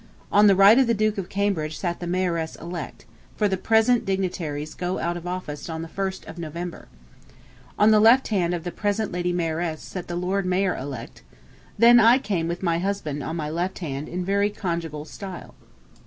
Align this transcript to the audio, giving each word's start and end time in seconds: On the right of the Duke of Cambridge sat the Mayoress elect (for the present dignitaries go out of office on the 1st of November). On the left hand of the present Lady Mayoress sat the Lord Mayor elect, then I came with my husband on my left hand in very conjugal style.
On 0.31 0.47
the 0.47 0.55
right 0.55 0.79
of 0.79 0.87
the 0.87 0.95
Duke 0.95 1.19
of 1.19 1.29
Cambridge 1.29 1.77
sat 1.77 1.99
the 1.99 2.07
Mayoress 2.07 2.55
elect 2.55 3.05
(for 3.35 3.47
the 3.47 3.55
present 3.55 4.03
dignitaries 4.03 4.73
go 4.73 4.97
out 4.97 5.15
of 5.15 5.27
office 5.27 5.69
on 5.69 5.83
the 5.83 5.87
1st 5.87 6.25
of 6.25 6.39
November). 6.39 6.87
On 7.77 7.91
the 7.91 7.99
left 7.99 8.29
hand 8.29 8.55
of 8.55 8.63
the 8.63 8.71
present 8.71 9.11
Lady 9.11 9.31
Mayoress 9.31 9.83
sat 9.83 10.07
the 10.07 10.15
Lord 10.15 10.43
Mayor 10.43 10.75
elect, 10.75 11.21
then 11.77 11.99
I 11.99 12.17
came 12.17 12.47
with 12.47 12.63
my 12.63 12.79
husband 12.79 13.21
on 13.23 13.35
my 13.35 13.51
left 13.51 13.77
hand 13.77 14.09
in 14.09 14.25
very 14.25 14.49
conjugal 14.49 15.05
style. 15.05 15.53